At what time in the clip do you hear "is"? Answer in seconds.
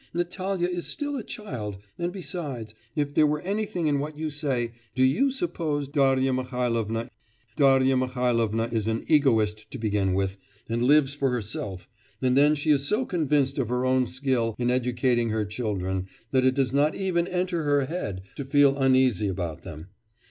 0.67-0.87, 8.73-8.87, 12.71-12.83